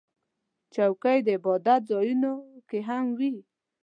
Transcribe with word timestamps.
چوکۍ 0.73 1.17
د 1.23 1.27
عبادت 1.37 1.81
ځایونو 1.91 2.31
کې 2.69 2.79
هم 2.87 3.05
وي. 3.17 3.33